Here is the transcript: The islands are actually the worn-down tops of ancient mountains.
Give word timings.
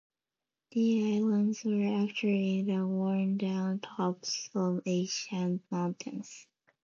The 0.71 1.17
islands 1.17 1.63
are 1.63 2.03
actually 2.03 2.63
the 2.63 2.87
worn-down 2.87 3.81
tops 3.81 4.49
of 4.55 4.81
ancient 4.87 5.61
mountains. 5.71 6.47